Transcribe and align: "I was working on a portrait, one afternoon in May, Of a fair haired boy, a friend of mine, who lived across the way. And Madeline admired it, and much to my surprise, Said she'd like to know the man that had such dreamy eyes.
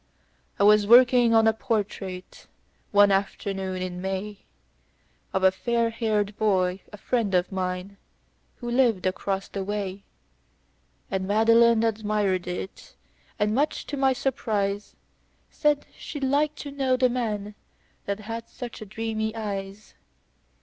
"I 0.57 0.63
was 0.63 0.87
working 0.87 1.31
on 1.35 1.45
a 1.45 1.53
portrait, 1.53 2.47
one 2.89 3.11
afternoon 3.11 3.83
in 3.83 4.01
May, 4.01 4.39
Of 5.31 5.43
a 5.43 5.51
fair 5.51 5.91
haired 5.91 6.35
boy, 6.39 6.81
a 6.91 6.97
friend 6.97 7.35
of 7.35 7.51
mine, 7.51 7.97
who 8.55 8.71
lived 8.71 9.05
across 9.05 9.47
the 9.47 9.63
way. 9.63 10.01
And 11.11 11.27
Madeline 11.27 11.83
admired 11.83 12.47
it, 12.47 12.95
and 13.37 13.53
much 13.53 13.85
to 13.85 13.95
my 13.95 14.11
surprise, 14.13 14.95
Said 15.51 15.85
she'd 15.95 16.23
like 16.23 16.55
to 16.55 16.71
know 16.71 16.97
the 16.97 17.07
man 17.07 17.53
that 18.05 18.21
had 18.21 18.49
such 18.49 18.81
dreamy 18.89 19.35
eyes. 19.35 19.93